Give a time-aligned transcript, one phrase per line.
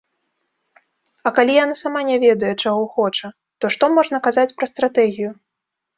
[1.29, 3.27] А калі яна сама не ведае, чаго хоча,
[3.59, 5.29] то што можна казаць пра стратэгію?